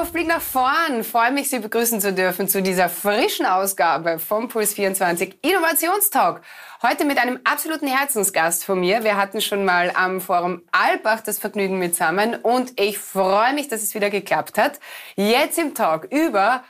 auf, 0.00 0.12
Blick 0.12 0.26
nach 0.26 0.40
vorn. 0.40 1.04
Freue 1.04 1.32
mich, 1.32 1.50
Sie 1.50 1.58
begrüßen 1.58 2.00
zu 2.00 2.12
dürfen 2.12 2.48
zu 2.48 2.62
dieser 2.62 2.88
frischen 2.88 3.46
Ausgabe 3.46 4.18
vom 4.18 4.48
Puls 4.48 4.74
24 4.74 5.38
Innovationstalk. 5.42 6.40
Heute 6.82 7.04
mit 7.04 7.18
einem 7.18 7.40
absoluten 7.44 7.86
Herzensgast 7.86 8.64
von 8.64 8.80
mir. 8.80 9.04
Wir 9.04 9.16
hatten 9.16 9.40
schon 9.40 9.64
mal 9.64 9.92
am 9.94 10.20
Forum 10.20 10.62
Albach 10.72 11.20
das 11.20 11.38
Vergnügen 11.38 11.78
mitsammen 11.78 12.36
und 12.36 12.80
ich 12.80 12.98
freue 12.98 13.52
mich, 13.54 13.68
dass 13.68 13.82
es 13.82 13.94
wieder 13.94 14.08
geklappt 14.08 14.56
hat. 14.56 14.80
Jetzt 15.16 15.58
im 15.58 15.74
Talk 15.74 16.04
über 16.10 16.64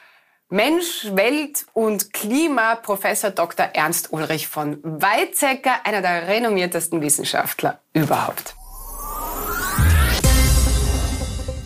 Mensch, 0.49 1.07
Welt 1.13 1.67
und 1.73 2.13
Klima 2.13 2.75
Professor 2.75 3.31
Dr. 3.31 3.67
Ernst 3.73 4.13
Ulrich 4.13 4.49
von 4.49 4.79
Weizsäcker, 4.83 5.85
einer 5.85 6.03
der 6.03 6.29
renommiertesten 6.29 7.01
Wissenschaftler 7.01 7.79
überhaupt. 7.95 8.57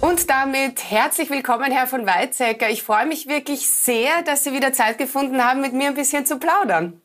Und 0.08 0.30
damit 0.30 0.88
herzlich 0.88 1.30
willkommen, 1.30 1.72
Herr 1.72 1.88
von 1.88 2.06
Weizsäcker. 2.06 2.70
Ich 2.70 2.84
freue 2.84 3.06
mich 3.06 3.26
wirklich 3.26 3.68
sehr, 3.68 4.22
dass 4.22 4.44
Sie 4.44 4.52
wieder 4.52 4.72
Zeit 4.72 4.98
gefunden 4.98 5.42
haben, 5.42 5.60
mit 5.60 5.72
mir 5.72 5.88
ein 5.88 5.94
bisschen 5.94 6.24
zu 6.24 6.38
plaudern. 6.38 7.02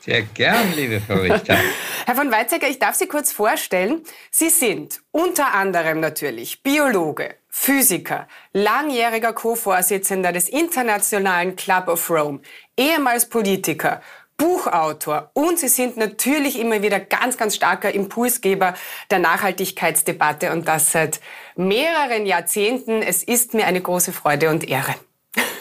Sehr 0.00 0.22
gern, 0.22 0.72
liebe 0.74 1.00
Frau 1.00 1.14
Richter. 1.14 1.56
Herr 2.06 2.16
von 2.16 2.32
Weizsäcker, 2.32 2.68
ich 2.68 2.80
darf 2.80 2.96
Sie 2.96 3.06
kurz 3.06 3.30
vorstellen. 3.30 4.02
Sie 4.32 4.48
sind 4.48 5.02
unter 5.12 5.54
anderem 5.54 6.00
natürlich 6.00 6.64
Biologe, 6.64 7.36
Physiker, 7.48 8.26
langjähriger 8.52 9.32
Co-Vorsitzender 9.32 10.32
des 10.32 10.48
Internationalen 10.48 11.54
Club 11.54 11.86
of 11.86 12.10
Rome, 12.10 12.40
ehemals 12.76 13.28
Politiker, 13.28 14.02
Buchautor 14.36 15.30
und 15.34 15.58
Sie 15.58 15.68
sind 15.68 15.96
natürlich 15.96 16.58
immer 16.58 16.82
wieder 16.82 17.00
ganz, 17.00 17.36
ganz 17.36 17.54
starker 17.54 17.94
Impulsgeber 17.94 18.74
der 19.10 19.20
Nachhaltigkeitsdebatte 19.20 20.52
und 20.52 20.66
das 20.66 20.92
seit 20.92 21.20
mehreren 21.56 22.26
Jahrzehnten. 22.26 23.02
Es 23.02 23.22
ist 23.22 23.54
mir 23.54 23.66
eine 23.66 23.80
große 23.80 24.12
Freude 24.12 24.50
und 24.50 24.68
Ehre. 24.68 24.94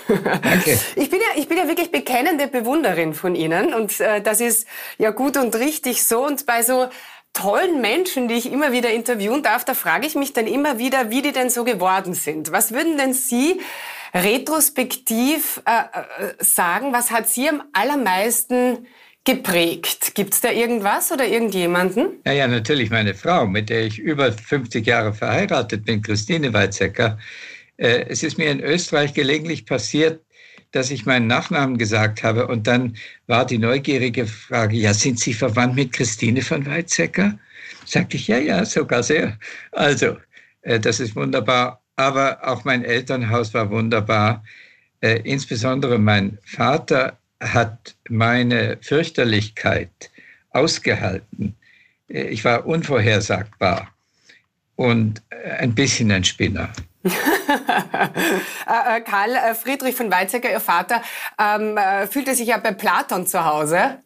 Danke. 0.08 0.80
Ich 0.96 1.10
bin, 1.10 1.20
ja, 1.20 1.28
ich 1.36 1.48
bin 1.48 1.58
ja 1.58 1.68
wirklich 1.68 1.92
bekennende 1.92 2.48
Bewunderin 2.48 3.14
von 3.14 3.36
Ihnen 3.36 3.74
und 3.74 4.00
äh, 4.00 4.22
das 4.22 4.42
ist 4.42 4.68
ja 4.98 5.12
gut 5.12 5.38
und 5.38 5.56
richtig 5.56 6.04
so. 6.04 6.26
Und 6.26 6.46
bei 6.46 6.64
so 6.64 6.88
tollen 7.34 7.82
Menschen, 7.82 8.28
die 8.28 8.36
ich 8.36 8.52
immer 8.52 8.72
wieder 8.72 8.92
interviewen 8.92 9.44
darf, 9.44 9.66
da 9.66 9.74
frage 9.74 10.06
ich 10.06 10.16
mich 10.16 10.34
dann 10.34 10.48
immer 10.48 10.78
wieder, 10.78 11.10
wie 11.10 11.22
die 11.22 11.32
denn 11.32 11.50
so 11.50 11.64
geworden 11.64 12.14
sind. 12.14 12.52
Was 12.52 12.74
würden 12.74 12.98
denn 12.98 13.14
Sie 13.14 13.60
retrospektiv 14.14 15.62
äh, 15.66 15.82
äh 16.22 16.34
sagen, 16.40 16.94
was 16.94 17.12
hat 17.12 17.28
Sie 17.28 17.50
am 17.50 17.64
allermeisten 17.74 18.86
geprägt? 19.24 20.16
Gibt 20.16 20.34
es 20.34 20.42
da 20.42 20.52
irgendwas 20.52 21.12
oder 21.12 21.28
irgendjemanden? 21.28 22.22
Ja, 22.26 22.34
ja, 22.34 22.48
natürlich 22.48 22.90
meine 22.90 23.14
Frau, 23.14 23.48
mit 23.48 23.70
der 23.70 23.86
ich 23.86 24.00
über 24.00 24.32
50 24.32 24.86
Jahre 24.86 25.14
verheiratet 25.14 25.86
bin, 25.86 26.02
Christine 26.02 26.54
Weizsäcker. 26.54 27.18
Äh, 27.78 28.06
es 28.10 28.24
ist 28.24 28.38
mir 28.38 28.52
in 28.52 28.60
Österreich 28.60 29.14
gelegentlich 29.14 29.66
passiert, 29.66 30.22
dass 30.72 30.92
ich 30.92 31.06
meinen 31.06 31.28
Nachnamen 31.28 31.78
gesagt 31.78 32.24
habe 32.24 32.48
und 32.48 32.68
dann 32.68 32.98
war 33.28 33.46
die 33.46 33.60
neugierige 33.60 34.26
Frage, 34.26 34.76
ja, 34.76 34.94
sind 34.94 35.20
Sie 35.20 35.34
verwandt 35.34 35.76
mit 35.76 35.94
Christine 35.94 36.42
von 36.42 36.66
Weizsäcker? 36.66 37.38
Sagte 37.86 38.18
ich, 38.18 38.28
ja, 38.28 38.40
ja, 38.40 38.66
sogar 38.66 39.04
sehr. 39.04 39.38
Also, 39.72 40.18
äh, 40.62 40.80
das 40.80 41.00
ist 41.00 41.16
wunderbar. 41.16 41.83
Aber 41.96 42.40
auch 42.42 42.64
mein 42.64 42.84
Elternhaus 42.84 43.54
war 43.54 43.70
wunderbar. 43.70 44.44
Äh, 45.02 45.22
insbesondere 45.24 46.00
mein 46.00 46.38
Vater 46.46 47.18
hat 47.42 47.96
meine 48.10 48.78
Fürchterlichkeit 48.82 50.12
ausgehalten. 50.52 51.56
Äh, 52.10 52.24
ich 52.30 52.44
war 52.46 52.66
unvorhersagbar 52.66 53.90
und 54.76 55.22
ein 55.60 55.76
bisschen 55.76 56.12
ein 56.12 56.24
Spinner. 56.24 56.70
Äh, 58.66 58.98
äh, 58.98 59.02
Karl 59.02 59.36
äh, 59.36 59.54
Friedrich 59.54 59.96
von 59.96 60.10
Weizsäcker, 60.10 60.50
Ihr 60.50 60.62
Vater, 60.62 61.02
ähm, 61.38 61.78
fühlte 62.10 62.34
sich 62.34 62.48
ja 62.48 62.58
bei 62.58 62.72
Platon 62.72 63.28
zu 63.28 63.44
Hause. 63.44 64.00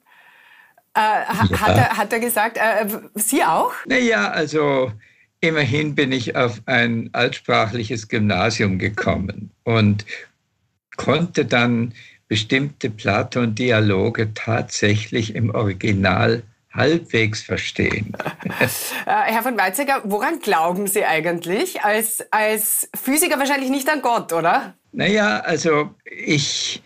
Äh, 0.96 1.00
ja. 1.00 1.62
hat, 1.62 1.78
er, 1.78 1.98
hat 1.98 2.14
er 2.14 2.20
gesagt, 2.20 2.58
äh, 2.58 2.88
Sie 3.14 3.44
auch? 3.44 3.74
Naja, 3.86 4.30
also 4.32 4.92
immerhin 5.42 5.96
bin 5.96 6.12
ich 6.12 6.36
auf 6.36 6.62
ein 6.66 7.10
altsprachliches 7.14 8.08
Gymnasium 8.08 8.80
gekommen 8.80 9.52
und 9.64 10.06
konnte 10.96 11.46
dann 11.46 11.94
bestimmte 12.28 12.90
Platon-Dialoge 12.90 14.34
tatsächlich 14.34 15.36
im 15.36 15.54
Original 15.54 16.44
halbwegs 16.74 17.42
verstehen. 17.42 18.14
Äh, 19.06 19.32
Herr 19.32 19.42
von 19.42 19.58
Weizsäcker, 19.58 20.02
woran 20.04 20.40
glauben 20.42 20.88
Sie 20.88 21.06
eigentlich? 21.06 21.82
Als, 21.82 22.26
als 22.30 22.90
Physiker 22.94 23.40
wahrscheinlich 23.40 23.70
nicht 23.70 23.90
an 23.90 24.02
Gott, 24.02 24.34
oder? 24.34 24.74
Naja, 24.92 25.40
also 25.40 25.92
ich 26.04 26.82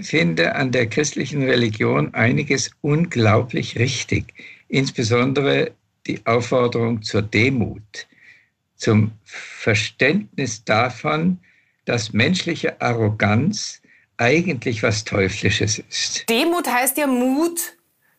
finde 0.00 0.54
an 0.54 0.70
der 0.70 0.86
christlichen 0.86 1.42
Religion 1.42 2.14
einiges 2.14 2.70
unglaublich 2.80 3.76
richtig. 3.76 4.34
Insbesondere 4.68 5.72
die 6.08 6.24
Aufforderung 6.26 7.02
zur 7.02 7.22
Demut, 7.22 8.06
zum 8.76 9.12
Verständnis 9.24 10.64
davon, 10.64 11.38
dass 11.84 12.12
menschliche 12.12 12.80
Arroganz 12.80 13.80
eigentlich 14.16 14.82
was 14.82 15.04
Teuflisches 15.04 15.78
ist. 15.78 16.28
Demut 16.28 16.66
heißt 16.66 16.98
ja 16.98 17.06
Mut 17.06 17.60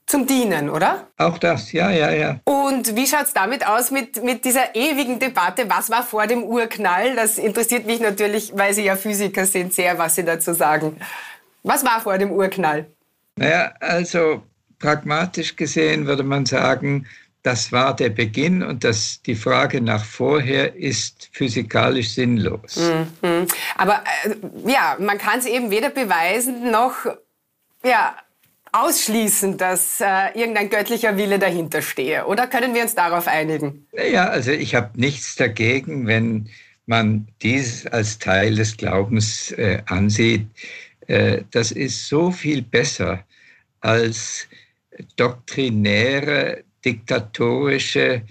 zum 0.06 0.26
Dienen, 0.26 0.70
oder? 0.70 1.08
Auch 1.18 1.38
das, 1.38 1.72
ja, 1.72 1.92
ja, 1.92 2.12
ja. 2.12 2.40
Und 2.46 2.96
wie 2.96 3.06
schaut 3.06 3.26
es 3.26 3.34
damit 3.34 3.66
aus 3.68 3.92
mit, 3.92 4.24
mit 4.24 4.44
dieser 4.44 4.76
ewigen 4.76 5.20
Debatte, 5.20 5.70
was 5.70 5.90
war 5.92 6.04
vor 6.04 6.26
dem 6.26 6.44
Urknall? 6.44 7.16
Das 7.16 7.38
interessiert 7.38 7.86
mich 7.86 8.00
natürlich, 8.00 8.52
weil 8.56 8.74
Sie 8.74 8.84
ja 8.84 8.96
Physiker 8.96 9.46
sind, 9.46 9.74
sehr, 9.74 9.98
was 10.00 10.16
Sie 10.16 10.24
dazu 10.24 10.54
sagen. 10.54 10.98
Was 11.62 11.86
war 11.86 12.02
vor 12.02 12.18
dem 12.18 12.32
Urknall? 12.32 12.88
Naja, 13.36 13.74
also 13.80 14.42
pragmatisch 14.80 15.56
gesehen 15.56 16.08
würde 16.08 16.24
man 16.24 16.46
sagen, 16.46 17.06
das 17.44 17.72
war 17.72 17.96
der 17.96 18.10
Beginn 18.10 18.64
und 18.64 18.84
das, 18.84 19.22
die 19.22 19.36
Frage 19.36 19.82
nach 19.82 20.04
vorher 20.04 20.76
ist 20.76 21.30
physikalisch 21.32 22.10
sinnlos. 22.10 22.76
Mhm. 23.22 23.48
Aber 23.78 24.04
äh, 24.24 24.72
ja, 24.72 24.98
man 25.00 25.18
kann 25.18 25.40
es 25.40 25.46
eben 25.46 25.72
weder 25.72 25.90
beweisen 25.90 26.70
noch 26.70 27.06
ja, 27.84 28.16
ausschließen, 28.72 29.58
dass 29.58 30.02
äh, 30.02 30.38
irgendein 30.38 30.70
göttlicher 30.70 31.18
Wille 31.18 31.40
dahinter 31.40 31.82
stehe. 31.82 32.26
Oder 32.26 32.48
können 32.48 32.74
wir 32.74 32.84
uns 32.84 32.96
darauf 32.96 33.28
einigen? 33.28 33.88
Ja, 33.94 34.28
also 34.28 34.52
ich 34.52 34.76
habe 34.76 35.00
nichts 35.00 35.36
dagegen, 35.36 36.08
wenn 36.08 36.50
man 36.86 37.28
dies 37.42 37.88
als 37.88 38.20
Teil 38.20 38.56
des 38.56 38.76
Glaubens 38.76 39.52
äh, 39.52 39.82
ansieht. 39.86 40.48
Äh, 41.08 41.44
das 41.52 41.72
ist 41.72 42.08
so 42.08 42.32
viel 42.32 42.62
besser 42.62 43.24
als 43.80 44.48
doktrinäre 45.16 46.64
diktatorische 46.86 48.24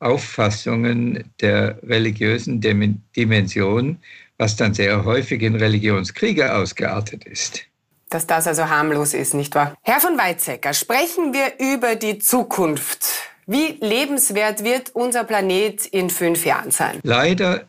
Auffassungen 0.00 1.24
der 1.40 1.78
religiösen 1.82 2.60
Dimension, 2.60 3.98
was 4.38 4.56
dann 4.56 4.74
sehr 4.74 5.04
häufig 5.04 5.42
in 5.42 5.54
Religionskriege 5.54 6.54
ausgeartet 6.54 7.24
ist. 7.24 7.64
Dass 8.10 8.26
das 8.26 8.46
also 8.46 8.68
harmlos 8.68 9.14
ist, 9.14 9.34
nicht 9.34 9.54
wahr? 9.54 9.74
Herr 9.82 10.00
von 10.00 10.18
Weizsäcker, 10.18 10.74
sprechen 10.74 11.32
wir 11.32 11.54
über 11.74 11.96
die 11.96 12.18
Zukunft. 12.18 13.06
Wie 13.46 13.78
lebenswert 13.80 14.62
wird 14.64 14.94
unser 14.94 15.24
Planet 15.24 15.86
in 15.86 16.10
fünf 16.10 16.44
Jahren 16.46 16.70
sein? 16.70 17.00
Leider 17.02 17.66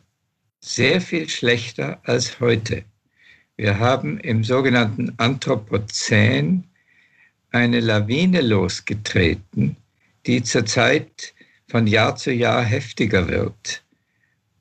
sehr 0.60 1.00
viel 1.00 1.28
schlechter 1.28 2.00
als 2.04 2.40
heute. 2.40 2.84
Wir 3.56 3.78
haben 3.78 4.18
im 4.20 4.44
sogenannten 4.44 5.14
Anthropozän 5.16 6.64
eine 7.52 7.80
Lawine 7.80 8.40
losgetreten, 8.40 9.76
die 10.26 10.42
zurzeit 10.42 11.34
von 11.68 11.86
Jahr 11.86 12.16
zu 12.16 12.32
Jahr 12.32 12.62
heftiger 12.62 13.28
wird. 13.28 13.82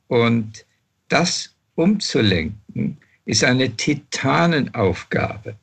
Und 0.07 0.65
das 1.09 1.55
umzulenken, 1.75 2.97
ist 3.25 3.43
eine 3.43 3.75
Titanenaufgabe. 3.75 5.55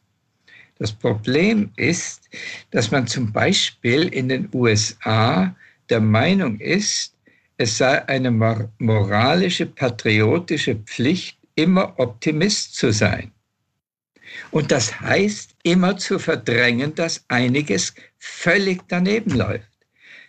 Das 0.78 0.93
Problem 0.93 1.70
ist, 1.76 2.28
dass 2.70 2.90
man 2.90 3.06
zum 3.06 3.32
Beispiel 3.32 4.08
in 4.08 4.28
den 4.28 4.49
USA 4.52 5.54
der 5.88 6.00
Meinung 6.00 6.58
ist, 6.58 7.14
es 7.56 7.78
sei 7.78 8.08
eine 8.08 8.31
moralische, 8.78 9.66
patriotische 9.66 10.75
Pflicht, 10.76 11.38
immer 11.55 11.94
Optimist 11.98 12.75
zu 12.75 12.93
sein. 12.93 13.31
Und 14.50 14.72
das 14.72 15.00
heißt, 15.00 15.55
immer 15.62 15.96
zu 15.98 16.19
verdrängen, 16.19 16.94
dass 16.94 17.25
einiges 17.28 17.94
völlig 18.19 18.81
daneben 18.88 19.37
läuft. 19.37 19.71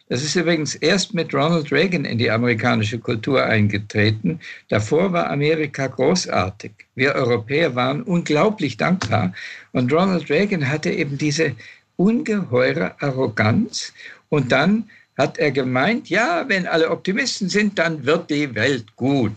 Das 0.09 0.21
ist 0.21 0.35
übrigens 0.35 0.75
erst 0.75 1.13
mit 1.13 1.33
Ronald 1.33 1.71
Reagan 1.71 2.03
in 2.03 2.17
die 2.17 2.29
amerikanische 2.29 2.99
Kultur 2.99 3.43
eingetreten. 3.43 4.39
Davor 4.67 5.13
war 5.13 5.29
Amerika 5.29 5.87
großartig. 5.87 6.71
Wir 6.95 7.15
Europäer 7.15 7.73
waren 7.75 8.03
unglaublich 8.03 8.75
dankbar. 8.75 9.33
Und 9.71 9.91
Ronald 9.93 10.29
Reagan 10.29 10.69
hatte 10.69 10.91
eben 10.91 11.17
diese 11.17 11.55
ungeheure 11.95 12.95
Arroganz. 13.01 13.93
Und 14.29 14.51
dann 14.51 14.89
hat 15.17 15.37
er 15.37 15.51
gemeint, 15.51 16.09
ja, 16.09 16.45
wenn 16.47 16.67
alle 16.67 16.89
Optimisten 16.91 17.47
sind, 17.47 17.79
dann 17.79 18.05
wird 18.05 18.29
die 18.29 18.53
Welt 18.55 18.95
gut. 18.95 19.31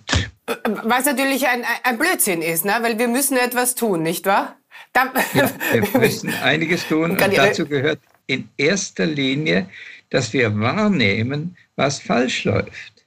Was 0.84 1.04
natürlich 1.04 1.46
ein, 1.46 1.64
ein 1.84 1.98
Blödsinn 1.98 2.42
ist, 2.42 2.64
ne? 2.64 2.74
weil 2.80 2.98
wir 2.98 3.08
müssen 3.08 3.36
etwas 3.36 3.74
tun, 3.74 4.02
nicht 4.02 4.26
wahr? 4.26 4.56
Ja, 4.94 5.50
wir 5.72 6.00
müssen 6.00 6.32
einiges 6.42 6.86
tun 6.88 7.10
und 7.12 7.20
dazu 7.20 7.66
gehört 7.66 7.98
in 8.26 8.48
erster 8.56 9.06
Linie, 9.06 9.68
dass 10.10 10.32
wir 10.32 10.58
wahrnehmen, 10.58 11.56
was 11.76 12.00
falsch 12.00 12.44
läuft. 12.44 13.04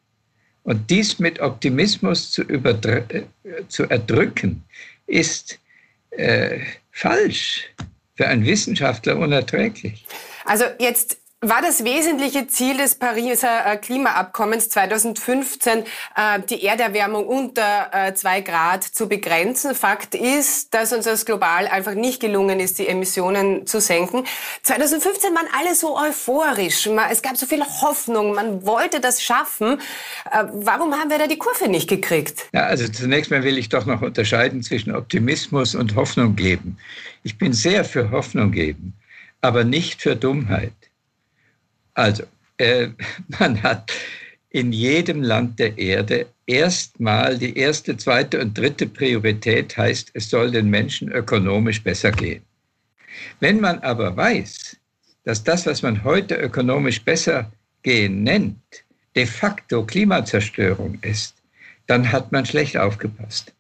Und 0.63 0.89
dies 0.89 1.19
mit 1.19 1.39
Optimismus 1.39 2.31
zu, 2.31 2.44
äh, 2.44 3.24
zu 3.68 3.83
erdrücken, 3.86 4.63
ist 5.07 5.60
äh, 6.12 6.60
falsch, 6.92 7.66
für 8.16 8.27
einen 8.27 8.45
Wissenschaftler 8.45 9.18
unerträglich. 9.18 10.06
Also 10.45 10.66
jetzt 10.80 11.18
war 11.41 11.62
das 11.62 11.86
wesentliche 11.86 12.47
Ziel 12.47 12.75
des 12.75 12.95
Pariser 12.95 13.65
äh, 13.65 13.77
Klimaabkommens 13.77 14.68
2015, 14.69 15.80
äh, 15.80 15.83
die 16.50 16.65
Erderwärmung 16.65 17.25
unter 17.27 17.89
äh, 17.94 18.13
zwei 18.13 18.41
Grad 18.41 18.83
zu 18.83 19.07
begrenzen. 19.07 19.74
Fakt 19.74 20.15
ist, 20.15 20.74
dass 20.74 20.91
uns 20.91 21.06
das 21.06 21.25
global 21.25 21.68
einfach 21.68 21.94
nicht 21.94 22.19
gelungen 22.19 22.59
ist, 22.59 22.77
die 22.77 22.89
Emissionen 22.89 23.65
zu 23.65 23.80
senken. 23.80 24.25
2015 24.63 25.33
waren 25.33 25.47
alle 25.57 25.75
so 25.75 25.97
euphorisch. 25.97 26.89
Es 27.09 27.21
gab 27.21 27.38
so 27.38 27.45
viel 27.45 27.63
Hoffnung. 27.63 28.36
Man 28.36 28.65
wollte 28.65 29.00
das 29.00 29.24
schaffen. 29.24 29.80
Warum 30.25 30.94
haben 30.94 31.09
wir 31.09 31.19
da 31.19 31.27
die 31.27 31.38
Kurve 31.38 31.69
nicht 31.69 31.88
gekriegt? 31.88 32.47
Ja, 32.51 32.63
also 32.65 32.88
zunächst 32.88 33.31
mal 33.31 33.44
will 33.44 33.57
ich 33.57 33.69
doch 33.69 33.86
noch 33.86 34.01
unterscheiden 34.01 34.62
zwischen 34.62 34.94
Optimismus 34.94 35.75
und 35.75 35.95
Hoffnung 35.95 36.36
geben. 36.36 36.77
Ich 37.24 37.38
bin 37.38 37.53
sehr 37.53 37.86
für 37.86 38.12
Hoffnung 38.12 38.51
geben, 38.51 38.94
aber 39.41 39.63
nicht 39.63 40.01
für 40.01 40.15
Dummheit. 40.15 40.74
Also, 42.00 42.24
äh, 42.60 42.88
man 43.40 43.62
hat 43.62 43.92
in 44.51 44.72
jedem 44.72 45.22
Land 45.22 45.60
der 45.60 45.78
Erde 45.78 46.28
erstmal 46.46 47.38
die 47.38 47.57
erste, 47.57 47.98
zweite 47.98 48.40
und 48.40 48.57
dritte 48.57 48.88
Priorität 48.88 49.78
heißt, 49.78 50.12
es 50.13 50.30
soll 50.30 50.50
den 50.50 50.69
Menschen 50.69 51.12
ökonomisch 51.12 51.84
besser 51.84 52.12
gehen. 52.12 52.42
Wenn 53.42 53.60
man 53.60 53.80
aber 53.80 54.16
weiß, 54.16 54.78
dass 55.25 55.44
das, 55.44 55.66
was 55.66 55.81
man 55.81 56.04
heute 56.06 56.36
ökonomisch 56.36 57.01
besser 57.04 57.51
gehen 57.84 58.24
nennt, 58.24 58.63
de 59.16 59.25
facto 59.25 59.86
Klimazerstörung 59.86 60.98
ist, 61.01 61.36
dann 61.88 62.10
hat 62.10 62.31
man 62.31 62.46
schlecht 62.46 62.78
aufgepasst. 62.78 63.54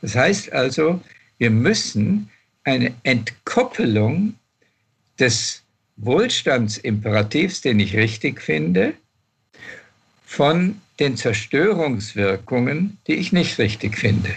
Das 0.00 0.14
heißt 0.14 0.52
also, 0.52 1.00
wir 1.38 1.50
müssen 1.50 2.30
eine 2.62 2.94
Entkoppelung 3.02 4.34
des 5.18 5.64
Wohlstandsimperativs, 5.98 7.60
den 7.60 7.80
ich 7.80 7.96
richtig 7.96 8.40
finde, 8.40 8.94
von 10.24 10.80
den 11.00 11.16
Zerstörungswirkungen, 11.16 12.98
die 13.06 13.14
ich 13.14 13.32
nicht 13.32 13.58
richtig 13.58 13.96
finde. 13.96 14.30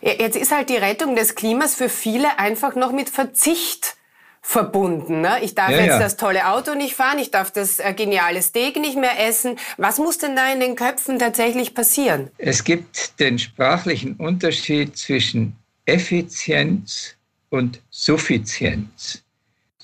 Jetzt 0.00 0.36
ist 0.36 0.52
halt 0.52 0.70
die 0.70 0.76
Rettung 0.76 1.16
des 1.16 1.34
Klimas 1.34 1.74
für 1.74 1.88
viele 1.88 2.38
einfach 2.38 2.74
noch 2.74 2.92
mit 2.92 3.10
Verzicht 3.10 3.96
verbunden. 4.40 5.22
Ne? 5.22 5.38
Ich 5.42 5.54
darf 5.54 5.70
ja, 5.70 5.78
jetzt 5.78 5.88
ja. 5.88 5.98
das 5.98 6.16
tolle 6.16 6.48
Auto 6.48 6.74
nicht 6.74 6.94
fahren, 6.94 7.18
ich 7.18 7.30
darf 7.30 7.50
das 7.50 7.78
äh, 7.78 7.94
geniale 7.94 8.42
Steak 8.42 8.76
nicht 8.76 8.96
mehr 8.96 9.26
essen. 9.26 9.58
Was 9.78 9.98
muss 9.98 10.18
denn 10.18 10.36
da 10.36 10.52
in 10.52 10.60
den 10.60 10.76
Köpfen 10.76 11.18
tatsächlich 11.18 11.74
passieren? 11.74 12.30
Es 12.36 12.62
gibt 12.62 13.18
den 13.20 13.38
sprachlichen 13.38 14.16
Unterschied 14.16 14.96
zwischen 14.98 15.56
Effizienz 15.86 17.16
und 17.48 17.80
Suffizienz. 17.90 19.23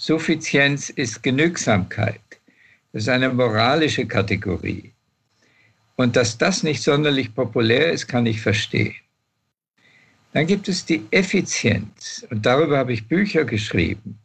Suffizienz 0.02 0.88
ist 0.88 1.22
Genügsamkeit. 1.22 2.22
Das 2.90 3.02
ist 3.02 3.10
eine 3.10 3.28
moralische 3.28 4.06
Kategorie. 4.06 4.94
Und 5.94 6.16
dass 6.16 6.38
das 6.38 6.62
nicht 6.62 6.82
sonderlich 6.82 7.34
populär 7.34 7.92
ist, 7.92 8.06
kann 8.06 8.24
ich 8.24 8.40
verstehen. 8.40 8.94
Dann 10.32 10.46
gibt 10.46 10.70
es 10.70 10.86
die 10.86 11.02
Effizienz. 11.10 12.26
Und 12.30 12.46
darüber 12.46 12.78
habe 12.78 12.94
ich 12.94 13.08
Bücher 13.08 13.44
geschrieben. 13.44 14.18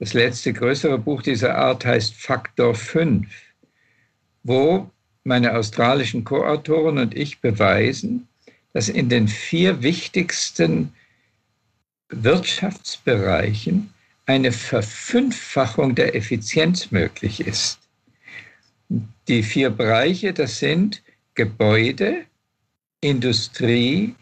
Das 0.00 0.12
letzte 0.12 0.52
größere 0.52 0.98
Buch 0.98 1.22
dieser 1.22 1.56
Art 1.56 1.84
heißt 1.84 2.16
Faktor 2.16 2.74
5, 2.74 3.28
wo 4.42 4.90
meine 5.22 5.54
australischen 5.54 6.24
Co-Autoren 6.24 6.98
und 6.98 7.16
ich 7.16 7.40
beweisen, 7.40 8.26
dass 8.72 8.88
in 8.88 9.08
den 9.08 9.28
vier 9.28 9.84
wichtigsten 9.84 10.92
Wirtschaftsbereichen 12.08 13.94
eine 14.26 14.52
Verfünffachung 14.52 15.94
der 15.94 16.14
Effizienz 16.14 16.90
möglich 16.90 17.40
ist. 17.40 17.78
Die 19.28 19.42
vier 19.42 19.70
Bereiche, 19.70 20.32
das 20.32 20.58
sind 20.58 21.02
Gebäude, 21.34 22.24
Industrie, 23.00 24.14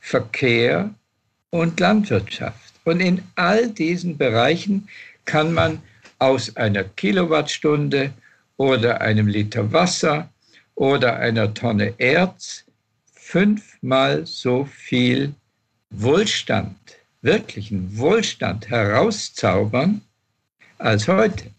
Verkehr 0.00 0.94
und 1.50 1.78
Landwirtschaft. 1.78 2.74
Und 2.84 3.00
in 3.00 3.22
all 3.36 3.68
diesen 3.70 4.18
Bereichen 4.18 4.88
kann 5.24 5.52
man 5.52 5.80
aus 6.18 6.56
einer 6.56 6.84
Kilowattstunde 6.84 8.12
oder 8.56 9.00
einem 9.00 9.26
Liter 9.26 9.72
Wasser 9.72 10.30
oder 10.74 11.16
einer 11.16 11.52
Tonne 11.54 11.94
Erz 11.98 12.64
fünfmal 13.12 14.26
so 14.26 14.64
viel 14.64 15.34
Wohlstand 15.90 16.76
wirklichen 17.24 17.98
Wohlstand 17.98 18.70
herauszaubern 18.70 20.02
als 20.78 21.08
heute. 21.08 21.50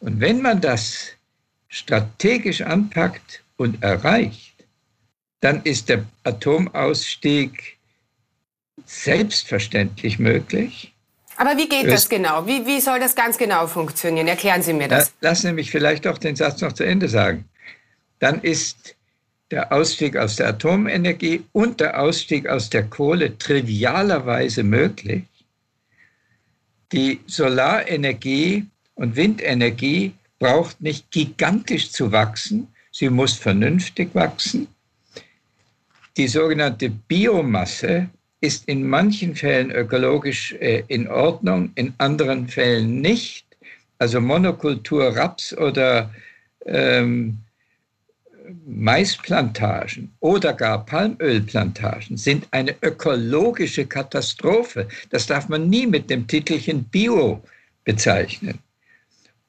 Und 0.00 0.20
wenn 0.20 0.42
man 0.42 0.60
das 0.60 1.08
strategisch 1.68 2.62
anpackt 2.62 3.42
und 3.56 3.82
erreicht, 3.82 4.54
dann 5.40 5.62
ist 5.62 5.88
der 5.88 6.04
Atomausstieg 6.24 7.78
selbstverständlich 8.84 10.18
möglich. 10.18 10.92
Aber 11.36 11.56
wie 11.56 11.68
geht 11.68 11.88
das 11.88 12.08
genau? 12.08 12.46
Wie, 12.46 12.66
wie 12.66 12.80
soll 12.80 13.00
das 13.00 13.14
ganz 13.14 13.38
genau 13.38 13.66
funktionieren? 13.66 14.28
Erklären 14.28 14.62
Sie 14.62 14.72
mir 14.72 14.88
das. 14.88 15.12
Lassen 15.20 15.48
Sie 15.48 15.52
mich 15.52 15.70
vielleicht 15.70 16.06
auch 16.06 16.18
den 16.18 16.36
Satz 16.36 16.60
noch 16.60 16.72
zu 16.72 16.84
Ende 16.84 17.08
sagen. 17.08 17.48
Dann 18.18 18.40
ist 18.42 18.94
der 19.52 19.70
Ausstieg 19.70 20.16
aus 20.16 20.36
der 20.36 20.48
Atomenergie 20.48 21.44
und 21.52 21.78
der 21.78 22.00
Ausstieg 22.00 22.48
aus 22.48 22.70
der 22.70 22.84
Kohle 22.84 23.36
trivialerweise 23.36 24.62
möglich. 24.62 25.24
Die 26.90 27.20
Solarenergie 27.26 28.66
und 28.94 29.14
Windenergie 29.14 30.14
braucht 30.38 30.80
nicht 30.80 31.10
gigantisch 31.10 31.90
zu 31.90 32.10
wachsen, 32.12 32.66
sie 32.90 33.10
muss 33.10 33.34
vernünftig 33.34 34.14
wachsen. 34.14 34.66
Die 36.16 36.28
sogenannte 36.28 36.88
Biomasse 36.90 38.08
ist 38.40 38.66
in 38.68 38.86
manchen 38.86 39.36
Fällen 39.36 39.70
ökologisch 39.70 40.52
äh, 40.60 40.82
in 40.88 41.08
Ordnung, 41.08 41.72
in 41.74 41.94
anderen 41.98 42.48
Fällen 42.48 43.00
nicht. 43.00 43.46
Also 43.98 44.20
Monokultur 44.20 45.14
Raps 45.14 45.56
oder 45.56 46.12
ähm, 46.66 47.38
Maisplantagen 48.66 50.12
oder 50.20 50.52
gar 50.52 50.84
Palmölplantagen 50.86 52.16
sind 52.16 52.46
eine 52.50 52.74
ökologische 52.82 53.86
Katastrophe. 53.86 54.88
Das 55.10 55.26
darf 55.26 55.48
man 55.48 55.68
nie 55.68 55.86
mit 55.86 56.10
dem 56.10 56.26
Titelchen 56.26 56.84
Bio 56.84 57.42
bezeichnen. 57.84 58.58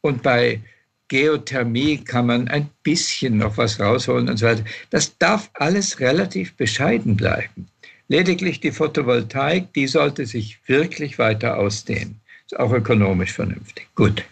Und 0.01 0.21
bei 0.23 0.59
Geothermie 1.07 1.97
kann 1.97 2.25
man 2.25 2.47
ein 2.47 2.69
bisschen 2.83 3.37
noch 3.37 3.57
was 3.57 3.79
rausholen 3.79 4.29
und 4.29 4.37
so 4.37 4.47
weiter. 4.47 4.63
Das 4.89 5.17
darf 5.17 5.49
alles 5.53 5.99
relativ 5.99 6.55
bescheiden 6.55 7.15
bleiben. 7.15 7.67
Lediglich 8.07 8.59
die 8.59 8.71
Photovoltaik, 8.71 9.73
die 9.73 9.87
sollte 9.87 10.25
sich 10.25 10.59
wirklich 10.67 11.19
weiter 11.19 11.57
ausdehnen. 11.57 12.19
Ist 12.45 12.59
auch 12.59 12.71
ökonomisch 12.71 13.33
vernünftig. 13.33 13.87
Gut. 13.95 14.23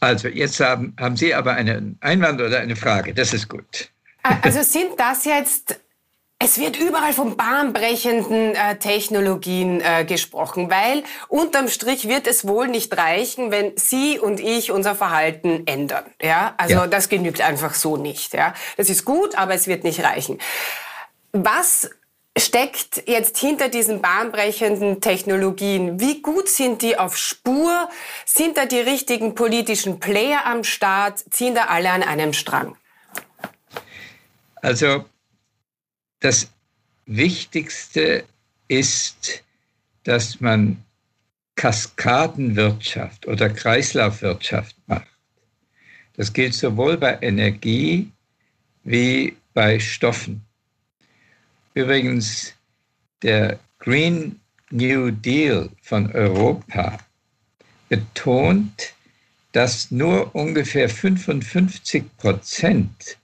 Also, 0.00 0.28
jetzt 0.28 0.58
haben, 0.60 0.94
haben 0.98 1.16
Sie 1.16 1.34
aber 1.34 1.52
einen 1.52 1.98
Einwand 2.00 2.40
oder 2.40 2.60
eine 2.60 2.76
Frage. 2.76 3.14
Das 3.14 3.32
ist 3.34 3.48
gut. 3.48 3.90
Also 4.22 4.62
sind 4.62 4.98
das 4.98 5.24
jetzt 5.24 5.80
es 6.42 6.58
wird 6.58 6.80
überall 6.80 7.12
von 7.12 7.36
bahnbrechenden 7.36 8.54
äh, 8.54 8.76
Technologien 8.76 9.82
äh, 9.82 10.06
gesprochen, 10.06 10.70
weil 10.70 11.04
unterm 11.28 11.68
Strich 11.68 12.08
wird 12.08 12.26
es 12.26 12.48
wohl 12.48 12.66
nicht 12.66 12.96
reichen, 12.96 13.50
wenn 13.50 13.76
Sie 13.76 14.18
und 14.18 14.40
ich 14.40 14.72
unser 14.72 14.94
Verhalten 14.94 15.66
ändern. 15.66 16.04
Ja, 16.20 16.54
also 16.56 16.76
ja. 16.76 16.86
das 16.86 17.10
genügt 17.10 17.42
einfach 17.42 17.74
so 17.74 17.98
nicht. 17.98 18.32
Ja, 18.32 18.54
das 18.78 18.88
ist 18.88 19.04
gut, 19.04 19.36
aber 19.36 19.52
es 19.52 19.66
wird 19.66 19.84
nicht 19.84 20.02
reichen. 20.02 20.38
Was 21.32 21.90
steckt 22.38 23.06
jetzt 23.06 23.38
hinter 23.38 23.68
diesen 23.68 24.00
bahnbrechenden 24.00 25.00
Technologien? 25.00 26.00
Wie 26.00 26.22
gut 26.22 26.48
sind 26.48 26.82
die 26.82 26.98
auf 26.98 27.16
Spur? 27.16 27.88
Sind 28.24 28.56
da 28.56 28.66
die 28.66 28.78
richtigen 28.78 29.34
politischen 29.34 30.00
Player 30.00 30.46
am 30.46 30.64
Start? 30.64 31.24
Ziehen 31.30 31.54
da 31.54 31.66
alle 31.66 31.90
an 31.90 32.02
einem 32.02 32.32
Strang? 32.32 32.76
Also 34.56 35.04
das 36.20 36.48
Wichtigste 37.06 38.24
ist, 38.68 39.42
dass 40.04 40.40
man 40.40 40.84
Kaskadenwirtschaft 41.56 43.26
oder 43.26 43.50
Kreislaufwirtschaft 43.50 44.76
macht. 44.86 45.08
Das 46.16 46.32
gilt 46.32 46.54
sowohl 46.54 46.96
bei 46.96 47.18
Energie 47.20 48.10
wie 48.84 49.36
bei 49.52 49.78
Stoffen. 49.78 50.44
Übrigens, 51.80 52.52
der 53.22 53.58
Green 53.78 54.38
New 54.70 55.10
Deal 55.10 55.70
von 55.80 56.12
Europa 56.12 56.98
betont, 57.88 58.92
dass 59.52 59.90
nur 59.90 60.34
ungefähr 60.34 60.90
55 60.90 62.04
Prozent 62.18 63.16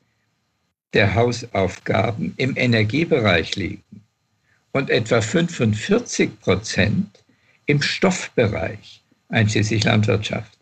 der 0.95 1.15
Hausaufgaben 1.15 2.33
im 2.39 2.57
Energiebereich 2.57 3.57
liegen 3.57 4.03
und 4.73 4.89
etwa 4.89 5.21
45 5.21 6.41
Prozent 6.41 7.23
im 7.67 7.83
Stoffbereich, 7.83 9.03
einschließlich 9.29 9.85
Landwirtschaft. 9.85 10.59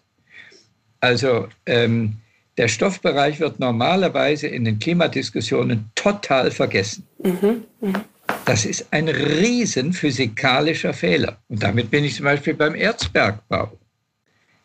Also 0.99 1.49
ähm, 1.67 2.17
der 2.57 2.69
Stoffbereich 2.69 3.41
wird 3.41 3.59
normalerweise 3.59 4.47
in 4.47 4.65
den 4.65 4.79
Klimadiskussionen 4.79 5.91
total 5.95 6.51
vergessen. 6.51 7.07
Mhm, 7.23 7.65
mh. 7.81 8.05
Das 8.47 8.65
ist 8.65 8.87
ein 8.91 9.09
riesen 9.09 9.93
physikalischer 9.93 10.95
Fehler. 10.95 11.37
Und 11.49 11.63
damit 11.63 11.91
bin 11.91 12.05
ich 12.05 12.17
zum 12.17 12.25
Beispiel 12.25 12.55
beim 12.55 12.75
Erzbergbau. 12.75 13.79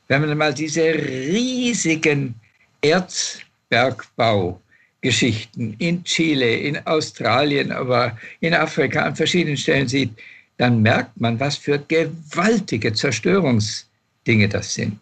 Wenn 0.08 0.22
man 0.22 0.38
mal 0.38 0.54
diese 0.54 0.82
riesigen 0.82 2.36
Erzbergbaugeschichten 2.82 5.76
in 5.78 6.04
Chile, 6.04 6.56
in 6.56 6.86
Australien, 6.88 7.72
aber 7.72 8.18
in 8.40 8.54
Afrika 8.54 9.04
an 9.04 9.16
verschiedenen 9.16 9.58
Stellen 9.58 9.88
sieht, 9.88 10.12
dann 10.58 10.82
merkt 10.82 11.20
man, 11.20 11.40
was 11.40 11.58
für 11.58 11.80
gewaltige 11.80 12.94
Zerstörungsdinge 12.94 14.50
das 14.50 14.74
sind. 14.74 15.00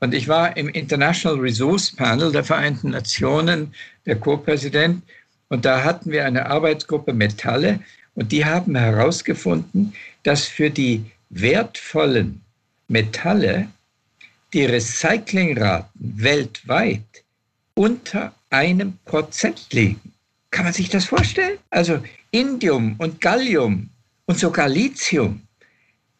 Und 0.00 0.14
ich 0.14 0.28
war 0.28 0.56
im 0.56 0.68
International 0.68 1.38
Resource 1.38 1.94
Panel 1.94 2.32
der 2.32 2.44
Vereinten 2.44 2.90
Nationen, 2.90 3.74
der 4.06 4.16
Co-Präsident, 4.16 5.02
und 5.48 5.64
da 5.64 5.84
hatten 5.84 6.10
wir 6.10 6.24
eine 6.24 6.46
Arbeitsgruppe 6.46 7.12
Metalle 7.12 7.80
und 8.14 8.32
die 8.32 8.44
haben 8.44 8.76
herausgefunden, 8.76 9.92
dass 10.22 10.46
für 10.46 10.70
die 10.70 11.04
wertvollen 11.28 12.40
Metalle 12.88 13.68
die 14.52 14.64
Recyclingraten 14.64 15.90
weltweit 15.94 17.24
unter 17.74 18.34
einem 18.50 18.98
Prozent 19.04 19.72
liegen. 19.72 20.12
Kann 20.50 20.64
man 20.64 20.72
sich 20.72 20.88
das 20.88 21.04
vorstellen? 21.04 21.58
Also 21.70 22.02
Indium 22.30 22.94
und 22.98 23.20
Gallium 23.20 23.90
und 24.26 24.38
sogar 24.38 24.68
Lithium 24.68 25.42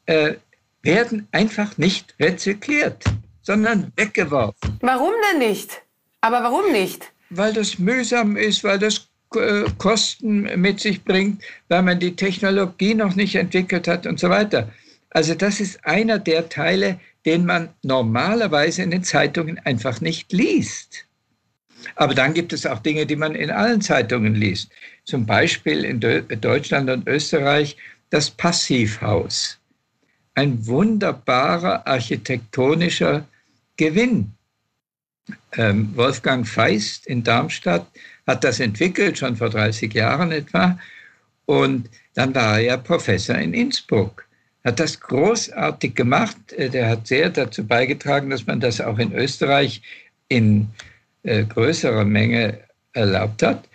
äh, 0.06 0.34
werden 0.82 1.28
einfach 1.32 1.76
nicht 1.78 2.14
rezykliert, 2.20 3.04
sondern 3.50 3.92
weggeworfen. 3.97 4.78
Warum 4.80 5.11
denn 5.28 5.40
nicht? 5.40 5.83
Aber 6.21 6.40
warum 6.45 6.71
nicht? 6.71 7.12
Weil 7.30 7.52
das 7.52 7.80
mühsam 7.80 8.37
ist, 8.37 8.62
weil 8.62 8.78
das 8.78 9.09
äh, 9.35 9.64
Kosten 9.76 10.42
mit 10.61 10.78
sich 10.78 11.02
bringt, 11.02 11.42
weil 11.69 11.83
man 11.83 11.99
die 11.99 12.14
Technologie 12.14 12.95
noch 12.95 13.16
nicht 13.16 13.35
entwickelt 13.35 13.88
hat 13.88 14.07
und 14.07 14.21
so 14.21 14.30
weiter. 14.30 14.71
Also 15.11 15.35
das 15.35 15.59
ist 15.59 15.85
einer 15.85 16.21
der 16.21 16.49
Teile, 16.49 17.00
den 17.26 17.45
man 17.45 17.71
normalerweise 17.83 18.85
in 18.85 18.92
den 18.92 19.02
Zeitungen 19.02 19.59
einfach 19.64 20.00
nicht 20.00 20.33
liest. 20.33 21.07
Aber 21.97 22.14
dann 22.14 22.35
gibt 22.35 22.52
es 22.52 22.66
auch 22.66 22.78
Dinge, 22.78 23.04
die 23.04 23.16
man 23.16 23.35
in 23.35 23.50
allen 23.50 23.80
Zeitungen 23.80 24.37
liest. 24.37 24.71
Zum 25.04 25.26
Beispiel 25.26 25.85
in 25.85 25.99
Deutschland 26.40 26.88
und 26.88 27.09
Österreich 27.09 27.76
das 28.11 28.30
Passivhaus. 28.30 29.59
Ein 30.37 30.64
wunderbarer 30.69 31.85
architektonischer 31.85 33.26
Gewinn. 33.80 34.32
Ähm, 35.56 35.96
Wolfgang 35.96 36.46
Feist 36.46 37.06
in 37.06 37.22
Darmstadt 37.22 37.87
hat 38.26 38.44
das 38.44 38.60
entwickelt, 38.60 39.16
schon 39.16 39.37
vor 39.37 39.49
30 39.49 39.94
Jahren 39.94 40.32
etwa. 40.32 40.78
Und 41.46 41.88
dann 42.12 42.34
war 42.34 42.58
er 42.58 42.60
ja 42.60 42.76
Professor 42.76 43.37
in 43.37 43.54
Innsbruck. 43.54 44.26
Hat 44.64 44.80
das 44.80 45.00
großartig 45.00 45.94
gemacht. 45.94 46.37
Äh, 46.52 46.68
der 46.68 46.90
hat 46.90 47.06
sehr 47.06 47.30
dazu 47.30 47.66
beigetragen, 47.66 48.28
dass 48.28 48.46
man 48.46 48.60
das 48.60 48.82
auch 48.82 48.99
in 48.99 49.14
Österreich 49.14 49.80
in 50.28 50.68
äh, 51.22 51.44
größerer 51.44 52.04
Menge 52.04 52.60
erlaubt 52.92 53.42
hat 53.42 53.66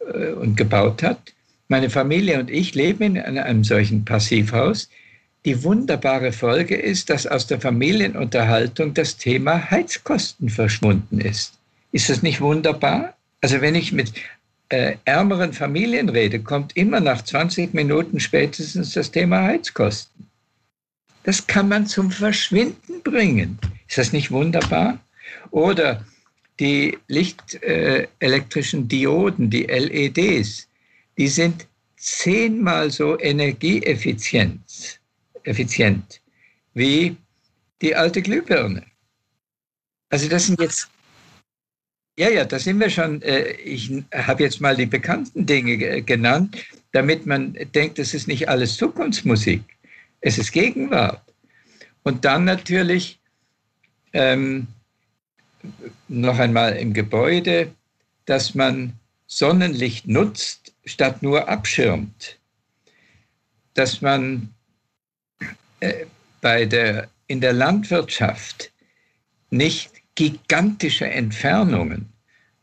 äh, 0.00 0.30
und 0.30 0.56
gebaut 0.56 1.02
hat. 1.02 1.34
Meine 1.68 1.90
Familie 1.90 2.40
und 2.40 2.50
ich 2.50 2.74
leben 2.74 3.14
in 3.16 3.38
einem 3.38 3.62
solchen 3.62 4.06
Passivhaus. 4.06 4.88
Die 5.46 5.62
wunderbare 5.64 6.32
Folge 6.32 6.76
ist, 6.76 7.08
dass 7.08 7.26
aus 7.26 7.46
der 7.46 7.60
Familienunterhaltung 7.60 8.92
das 8.92 9.16
Thema 9.16 9.70
Heizkosten 9.70 10.50
verschwunden 10.50 11.18
ist. 11.18 11.54
Ist 11.92 12.10
das 12.10 12.22
nicht 12.22 12.42
wunderbar? 12.42 13.14
Also 13.40 13.62
wenn 13.62 13.74
ich 13.74 13.90
mit 13.90 14.12
äh, 14.68 14.96
ärmeren 15.06 15.54
Familien 15.54 16.10
rede, 16.10 16.40
kommt 16.40 16.76
immer 16.76 17.00
nach 17.00 17.22
20 17.22 17.72
Minuten 17.72 18.20
spätestens 18.20 18.92
das 18.92 19.10
Thema 19.10 19.42
Heizkosten. 19.44 20.26
Das 21.24 21.46
kann 21.46 21.68
man 21.68 21.86
zum 21.86 22.10
Verschwinden 22.10 23.02
bringen. 23.02 23.58
Ist 23.88 23.96
das 23.96 24.12
nicht 24.12 24.30
wunderbar? 24.30 24.98
Oder 25.50 26.04
die 26.60 26.98
lichtelektrischen 27.08 28.84
äh, 28.84 28.88
Dioden, 28.88 29.48
die 29.48 29.62
LEDs, 29.62 30.68
die 31.16 31.28
sind 31.28 31.66
zehnmal 31.96 32.90
so 32.90 33.18
energieeffizient 33.18 34.99
effizient, 35.44 36.20
wie 36.74 37.16
die 37.80 37.94
alte 37.94 38.22
Glühbirne. 38.22 38.84
Also 40.10 40.28
das 40.28 40.46
sind 40.46 40.60
jetzt 40.60 40.88
ja, 42.20 42.28
ja, 42.28 42.44
da 42.44 42.58
sind 42.58 42.78
wir 42.78 42.90
schon. 42.90 43.22
Äh, 43.22 43.52
ich 43.52 43.90
habe 44.12 44.42
jetzt 44.42 44.60
mal 44.60 44.76
die 44.76 44.84
bekannten 44.84 45.46
Dinge 45.46 46.02
genannt, 46.02 46.54
damit 46.92 47.24
man 47.24 47.56
denkt, 47.74 47.98
das 47.98 48.12
ist 48.12 48.28
nicht 48.28 48.46
alles 48.46 48.76
Zukunftsmusik. 48.76 49.62
Es 50.20 50.36
ist 50.36 50.52
Gegenwart. 50.52 51.22
Und 52.02 52.26
dann 52.26 52.44
natürlich 52.44 53.18
ähm, 54.12 54.66
noch 56.08 56.38
einmal 56.38 56.76
im 56.76 56.92
Gebäude, 56.92 57.72
dass 58.26 58.54
man 58.54 58.92
Sonnenlicht 59.26 60.06
nutzt, 60.06 60.74
statt 60.84 61.22
nur 61.22 61.48
abschirmt. 61.48 62.38
Dass 63.72 64.02
man 64.02 64.52
bei 66.40 66.64
der, 66.64 67.08
in 67.26 67.40
der 67.40 67.52
Landwirtschaft 67.52 68.70
nicht 69.50 69.90
gigantische 70.14 71.06
Entfernungen. 71.06 72.12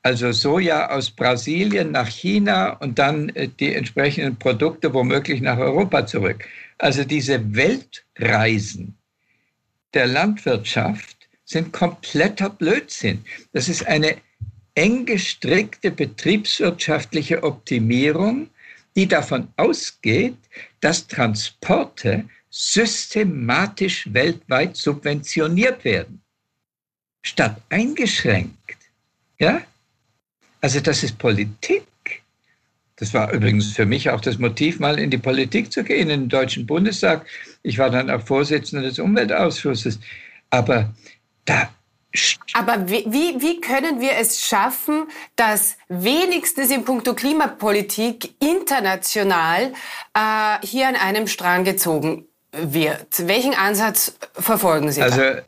Also 0.03 0.31
Soja 0.31 0.89
aus 0.89 1.11
Brasilien 1.11 1.91
nach 1.91 2.07
China 2.07 2.69
und 2.77 2.97
dann 2.97 3.29
äh, 3.29 3.49
die 3.49 3.73
entsprechenden 3.75 4.37
Produkte 4.37 4.93
womöglich 4.93 5.41
nach 5.41 5.57
Europa 5.57 6.05
zurück. 6.05 6.45
Also 6.77 7.03
diese 7.03 7.55
Weltreisen 7.55 8.95
der 9.93 10.07
Landwirtschaft 10.07 11.17
sind 11.43 11.73
kompletter 11.73 12.49
Blödsinn. 12.49 13.23
Das 13.53 13.67
ist 13.67 13.85
eine 13.87 14.17
eng 14.75 15.05
gestrickte 15.05 15.91
betriebswirtschaftliche 15.91 17.41
Optimierung, 17.43 18.49
die 18.95 19.07
davon 19.07 19.47
ausgeht, 19.57 20.37
dass 20.81 21.07
Transporte 21.07 22.25
systematisch 22.49 24.11
weltweit 24.13 24.75
subventioniert 24.77 25.83
werden 25.83 26.21
statt 27.27 27.61
eingeschränkt. 27.69 28.77
Ja? 29.39 29.61
Also 30.61 30.79
das 30.79 31.03
ist 31.03 31.17
Politik. 31.17 31.83
Das 32.95 33.13
war 33.13 33.31
übrigens 33.31 33.73
für 33.73 33.85
mich 33.85 34.09
auch 34.09 34.21
das 34.21 34.39
Motiv, 34.39 34.79
mal 34.79 34.97
in 34.97 35.11
die 35.11 35.19
Politik 35.19 35.71
zu 35.71 35.83
gehen, 35.83 36.09
in 36.09 36.21
den 36.21 36.29
Deutschen 36.29 36.65
Bundestag. 36.65 37.27
Ich 37.61 37.77
war 37.77 37.91
dann 37.91 38.09
auch 38.09 38.21
Vorsitzender 38.21 38.87
des 38.87 38.97
Umweltausschusses. 38.97 39.99
Aber 40.49 40.93
da 41.45 41.69
aber 42.53 42.89
wie, 42.89 43.05
wie, 43.05 43.61
können 43.61 43.99
wir 43.99 44.13
es 44.13 44.41
schaffen, 44.41 45.07
dass 45.35 45.77
wenigstens 45.87 46.71
in 46.71 46.83
puncto 46.83 47.13
Klimapolitik 47.13 48.33
international 48.41 49.73
äh, 50.15 50.65
hier 50.65 50.87
an 50.87 50.95
einem 50.95 51.27
Strang 51.27 51.63
gezogen 51.63 52.25
wird? 52.61 53.27
Welchen 53.27 53.53
Ansatz 53.53 54.17
verfolgen 54.33 54.91
Sie? 54.91 55.01
Also 55.01 55.21
da? 55.21 55.41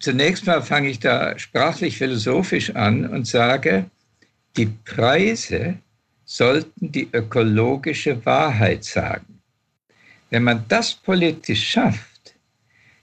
zunächst 0.00 0.46
mal 0.46 0.62
fange 0.62 0.88
ich 0.88 1.00
da 1.00 1.38
sprachlich 1.38 1.98
philosophisch 1.98 2.74
an 2.74 3.06
und 3.06 3.26
sage, 3.26 3.86
die 4.56 4.66
Preise 4.66 5.78
sollten 6.24 6.92
die 6.92 7.08
ökologische 7.12 8.24
Wahrheit 8.24 8.84
sagen. 8.84 9.40
Wenn 10.30 10.44
man 10.44 10.64
das 10.68 10.94
politisch 10.94 11.70
schafft, 11.70 12.34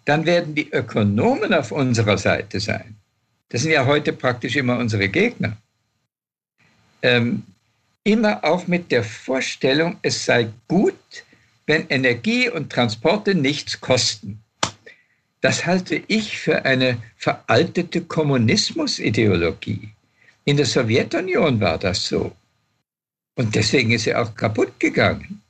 dann 0.06 0.25
werden 0.25 0.56
die 0.56 0.72
Ökonomen 0.72 1.54
auf 1.54 1.72
unserer 1.72 2.18
Seite 2.18 2.60
sein. 2.60 2.96
Das 3.50 3.62
sind 3.62 3.72
ja 3.72 3.86
heute 3.86 4.13
praktisch 4.13 4.56
immer 4.56 4.78
unsere 4.78 5.10
Gegner. 5.10 5.58
Ähm, 7.01 7.44
immer 8.04 8.44
auch 8.44 8.68
mit 8.68 8.92
der 8.92 9.04
Vorstellung, 9.04 9.98
es 10.01 10.25
sei 10.25 10.50
gut, 10.68 10.96
wenn 11.70 11.88
Energie 11.90 12.50
und 12.50 12.72
Transporte 12.72 13.36
nichts 13.36 13.80
kosten. 13.80 14.42
Das 15.40 15.68
halte 15.68 16.02
ich 16.08 16.40
für 16.40 16.66
eine 16.66 16.98
veraltete 17.16 18.02
Kommunismusideologie. 18.02 19.90
In 20.46 20.58
der 20.58 20.66
Sowjetunion 20.66 21.60
war 21.60 21.78
das 21.78 22.08
so. 22.08 22.36
Und 23.36 23.54
deswegen 23.54 23.92
ist 23.92 24.06
sie 24.06 24.16
auch 24.16 24.34
kaputt 24.34 24.80
gegangen. 24.80 25.44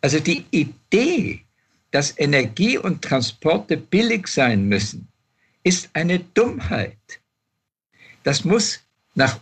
Also 0.00 0.18
die 0.18 0.46
Idee, 0.50 1.42
dass 1.90 2.18
Energie 2.18 2.78
und 2.78 3.02
Transporte 3.02 3.76
billig 3.76 4.28
sein 4.28 4.66
müssen, 4.66 5.08
ist 5.62 5.90
eine 5.92 6.20
Dummheit. 6.20 7.20
Das 8.22 8.46
muss 8.46 8.80
nach, 9.14 9.38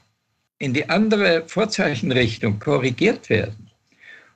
in 0.58 0.74
die 0.74 0.88
andere 0.88 1.44
Vorzeichenrichtung 1.46 2.58
korrigiert 2.58 3.30
werden. 3.30 3.67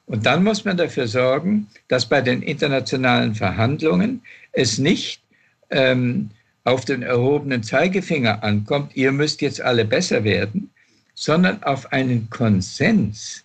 Und 0.06 0.26
dann 0.26 0.44
muss 0.44 0.64
man 0.64 0.76
dafür 0.76 1.06
sorgen, 1.06 1.68
dass 1.88 2.06
bei 2.06 2.20
den 2.20 2.42
internationalen 2.42 3.34
Verhandlungen 3.34 4.22
es 4.52 4.78
nicht 4.78 5.22
ähm, 5.70 6.30
auf 6.64 6.84
den 6.84 7.02
erhobenen 7.02 7.62
Zeigefinger 7.62 8.42
ankommt, 8.42 8.94
ihr 8.94 9.12
müsst 9.12 9.40
jetzt 9.40 9.60
alle 9.60 9.84
besser 9.84 10.24
werden, 10.24 10.70
sondern 11.14 11.62
auf 11.62 11.92
einen 11.92 12.30
Konsens, 12.30 13.44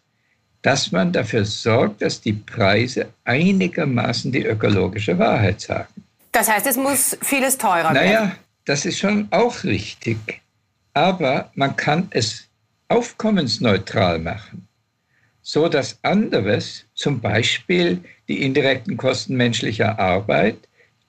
dass 0.62 0.92
man 0.92 1.12
dafür 1.12 1.46
sorgt, 1.46 2.02
dass 2.02 2.22
die 2.22 2.34
Preise 2.34 3.08
einigermaßen 3.24 4.32
die 4.32 4.44
ökologische 4.44 5.18
Wahrheit 5.18 5.62
sagen. 5.62 6.04
Das 6.32 6.50
heißt, 6.50 6.68
es 6.68 6.78
muss 6.78 7.18
vieles 7.22 7.58
teurer 7.58 7.94
naja, 7.94 8.02
werden. 8.02 8.24
Naja, 8.26 8.36
das 8.66 8.86
ist 8.86 9.00
schon 9.00 9.28
auch 9.32 9.64
richtig. 9.64 10.18
Aber 10.94 11.52
man 11.56 11.76
kann 11.76 12.08
es 12.12 12.48
aufkommensneutral 12.90 14.20
machen, 14.20 14.67
so 15.48 15.70
dass 15.70 15.98
anderes, 16.02 16.84
zum 16.94 17.22
Beispiel 17.22 18.04
die 18.28 18.44
indirekten 18.44 18.98
Kosten 18.98 19.38
menschlicher 19.38 19.98
Arbeit, 19.98 20.58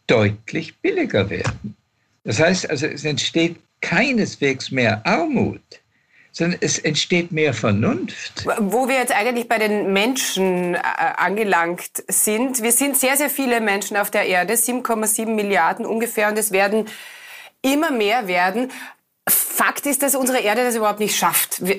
deutlich 0.07 0.79
billiger 0.79 1.29
werden. 1.29 1.77
Das 2.23 2.39
heißt 2.39 2.71
also, 2.71 2.87
es 2.87 3.05
entsteht 3.05 3.57
keineswegs 3.81 4.71
mehr 4.71 5.05
Armut, 5.05 5.61
sondern 6.31 6.61
es 6.63 6.79
entsteht 6.79 7.33
mehr 7.33 7.53
Vernunft. 7.53 8.47
Wo 8.61 8.87
wir 8.87 8.95
jetzt 8.95 9.13
eigentlich 9.13 9.49
bei 9.49 9.59
den 9.59 9.93
Menschen 9.93 10.77
äh, 10.77 10.79
angelangt 11.17 12.05
sind, 12.07 12.63
wir 12.63 12.73
sind 12.73 12.97
sehr, 12.97 13.17
sehr 13.17 13.31
viele 13.31 13.61
Menschen 13.61 13.97
auf 13.97 14.13
der 14.13 14.27
Erde, 14.27 14.55
7,7 14.55 15.35
Milliarden 15.35 15.85
ungefähr, 15.85 16.29
und 16.29 16.39
es 16.39 16.53
werden 16.53 16.87
immer 17.61 17.91
mehr 17.91 18.29
werden. 18.29 18.71
Fakt 19.35 19.87
ist, 19.87 20.03
dass 20.03 20.15
unsere 20.15 20.41
Erde 20.41 20.65
das 20.65 20.77
überhaupt 20.77 21.01
nicht 21.01 21.17
schafft. 21.17 21.61
Äh, 21.61 21.79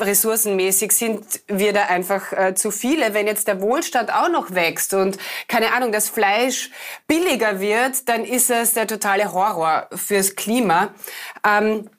ressourcenmäßig 0.00 0.92
sind 0.92 1.24
wir 1.46 1.72
da 1.72 1.86
einfach 1.86 2.32
äh, 2.32 2.54
zu 2.54 2.70
viele. 2.70 3.14
Wenn 3.14 3.26
jetzt 3.26 3.48
der 3.48 3.60
Wohlstand 3.60 4.12
auch 4.12 4.28
noch 4.28 4.54
wächst 4.54 4.94
und 4.94 5.18
keine 5.48 5.72
Ahnung, 5.72 5.92
das 5.92 6.08
Fleisch 6.08 6.70
billiger 7.06 7.60
wird, 7.60 8.08
dann 8.08 8.24
ist 8.24 8.50
es 8.50 8.74
der 8.74 8.86
totale 8.86 9.32
Horror 9.32 9.88
fürs 9.94 10.36
Klima. 10.36 10.94
Ähm, 11.46 11.90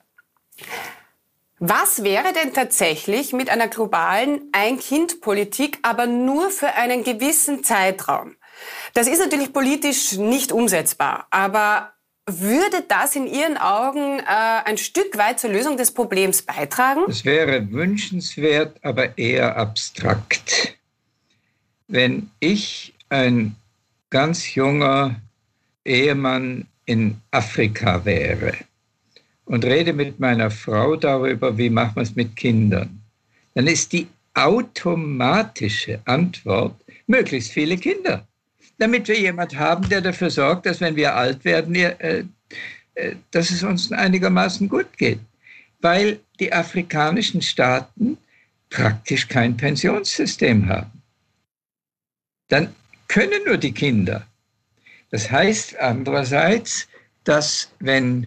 was 1.58 2.02
wäre 2.02 2.32
denn 2.34 2.52
tatsächlich 2.52 3.32
mit 3.32 3.48
einer 3.48 3.68
globalen 3.68 4.50
Ein-Kind-Politik, 4.52 5.78
aber 5.82 6.06
nur 6.06 6.50
für 6.50 6.74
einen 6.74 7.02
gewissen 7.02 7.64
Zeitraum? 7.64 8.36
Das 8.92 9.06
ist 9.06 9.20
natürlich 9.20 9.52
politisch 9.52 10.12
nicht 10.12 10.52
umsetzbar, 10.52 11.26
aber 11.30 11.92
würde 12.26 12.84
das 12.88 13.16
in 13.16 13.26
Ihren 13.26 13.56
Augen 13.56 14.18
äh, 14.18 14.24
ein 14.64 14.78
Stück 14.78 15.16
weit 15.16 15.40
zur 15.40 15.50
Lösung 15.50 15.76
des 15.76 15.92
Problems 15.92 16.42
beitragen? 16.42 17.02
Es 17.08 17.24
wäre 17.24 17.70
wünschenswert, 17.70 18.76
aber 18.82 19.16
eher 19.16 19.56
abstrakt. 19.56 20.76
Wenn 21.88 22.30
ich 22.40 22.94
ein 23.08 23.54
ganz 24.10 24.54
junger 24.54 25.16
Ehemann 25.84 26.66
in 26.84 27.20
Afrika 27.30 28.04
wäre, 28.04 28.54
und 29.46 29.64
rede 29.64 29.92
mit 29.92 30.20
meiner 30.20 30.50
Frau 30.50 30.96
darüber, 30.96 31.56
wie 31.56 31.70
machen 31.70 31.96
wir 31.96 32.02
es 32.02 32.14
mit 32.14 32.36
Kindern, 32.36 33.00
dann 33.54 33.66
ist 33.66 33.92
die 33.92 34.08
automatische 34.34 36.00
Antwort 36.04 36.74
möglichst 37.06 37.52
viele 37.52 37.78
Kinder. 37.78 38.26
Damit 38.78 39.08
wir 39.08 39.18
jemand 39.18 39.56
haben, 39.56 39.88
der 39.88 40.00
dafür 40.00 40.30
sorgt, 40.30 40.66
dass 40.66 40.80
wenn 40.80 40.96
wir 40.96 41.14
alt 41.14 41.44
werden, 41.44 41.74
äh, 41.74 42.24
äh, 42.94 43.16
dass 43.30 43.50
es 43.50 43.62
uns 43.62 43.90
einigermaßen 43.92 44.68
gut 44.68 44.96
geht. 44.96 45.20
Weil 45.80 46.20
die 46.40 46.52
afrikanischen 46.52 47.42
Staaten 47.42 48.18
praktisch 48.70 49.28
kein 49.28 49.56
Pensionssystem 49.56 50.68
haben. 50.68 51.02
Dann 52.48 52.74
können 53.08 53.44
nur 53.46 53.56
die 53.56 53.72
Kinder. 53.72 54.26
Das 55.10 55.30
heißt 55.30 55.78
andererseits, 55.78 56.88
dass 57.24 57.70
wenn 57.78 58.26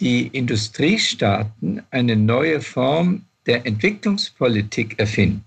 die 0.00 0.28
Industriestaaten 0.28 1.82
eine 1.90 2.16
neue 2.16 2.60
Form 2.60 3.26
der 3.46 3.66
Entwicklungspolitik 3.66 4.98
erfinden, 4.98 5.44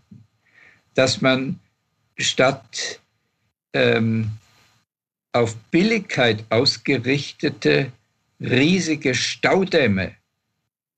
dass 0.94 1.22
man 1.22 1.60
statt 2.18 3.00
ähm, 3.74 4.32
auf 5.34 5.56
Billigkeit 5.72 6.46
ausgerichtete 6.50 7.92
riesige 8.40 9.16
Staudämme 9.16 10.14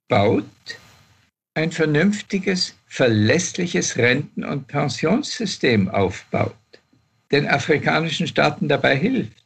baut, 0.08 0.46
ein 1.54 1.72
vernünftiges, 1.72 2.76
verlässliches 2.86 3.98
Renten- 3.98 4.44
und 4.44 4.68
Pensionssystem 4.68 5.90
aufbaut, 5.90 6.54
den 7.32 7.48
afrikanischen 7.48 8.28
Staaten 8.28 8.68
dabei 8.68 8.96
hilft, 8.96 9.44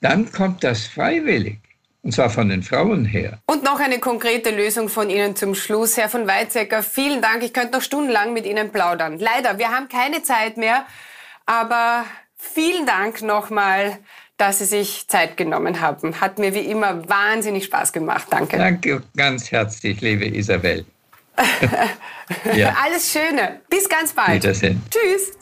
dann 0.00 0.30
kommt 0.30 0.62
das 0.62 0.86
freiwillig. 0.86 1.58
Und 2.02 2.12
zwar 2.12 2.30
von 2.30 2.48
den 2.48 2.62
Frauen 2.62 3.04
her. 3.04 3.40
Und 3.46 3.64
noch 3.64 3.80
eine 3.80 3.98
konkrete 3.98 4.50
Lösung 4.50 4.88
von 4.88 5.10
Ihnen 5.10 5.34
zum 5.34 5.56
Schluss. 5.56 5.96
Herr 5.96 6.08
von 6.08 6.28
Weizsäcker, 6.28 6.84
vielen 6.84 7.20
Dank. 7.20 7.42
Ich 7.42 7.52
könnte 7.52 7.72
noch 7.72 7.82
stundenlang 7.82 8.32
mit 8.32 8.46
Ihnen 8.46 8.70
plaudern. 8.70 9.18
Leider, 9.18 9.58
wir 9.58 9.70
haben 9.70 9.88
keine 9.88 10.22
Zeit 10.22 10.56
mehr. 10.56 10.86
Aber 11.46 12.04
vielen 12.52 12.86
Dank 12.86 13.22
nochmal, 13.22 13.98
dass 14.36 14.58
Sie 14.58 14.64
sich 14.64 15.08
Zeit 15.08 15.36
genommen 15.36 15.80
haben. 15.80 16.20
Hat 16.20 16.38
mir 16.38 16.54
wie 16.54 16.60
immer 16.60 17.08
wahnsinnig 17.08 17.64
Spaß 17.64 17.92
gemacht. 17.92 18.26
Danke. 18.30 18.58
Danke 18.58 19.02
ganz 19.16 19.50
herzlich, 19.50 20.00
liebe 20.00 20.26
Isabel. 20.26 20.84
ja. 22.54 22.74
Alles 22.82 23.12
Schöne. 23.12 23.60
Bis 23.68 23.88
ganz 23.88 24.12
bald. 24.12 24.42
Wiedersehen. 24.42 24.82
Tschüss. 24.90 25.32